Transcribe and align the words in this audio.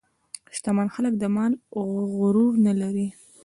شتمن 0.55 0.87
خلک 0.95 1.13
د 1.17 1.23
مال 1.35 1.53
غرور 2.17 2.53
نه 2.65 2.73
لري. 2.81 3.07